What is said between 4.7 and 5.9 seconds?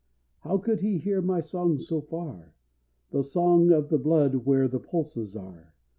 pulses are!